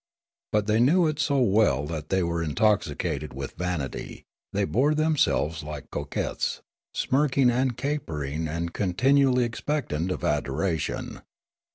But 0.51 0.65
they 0.65 0.79
knew 0.79 1.05
it 1.05 1.19
so 1.19 1.37
well 1.41 1.85
that 1.85 2.09
they 2.09 2.23
were 2.23 2.41
intoxicated 2.41 3.33
with 3.35 3.55
vanit}'; 3.55 4.23
the}' 4.51 4.65
bore 4.65 4.95
themselves 4.95 5.61
like 5.61 5.91
coquettes, 5.91 6.63
smirking 6.91 7.51
and 7.51 7.77
capering 7.77 8.47
and 8.47 8.73
continually 8.73 9.43
expectant 9.43 10.09
of 10.09 10.23
adoration. 10.23 11.21